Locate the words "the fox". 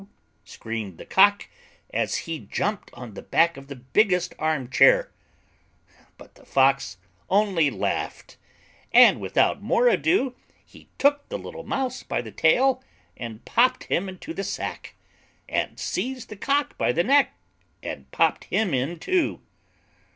6.33-6.97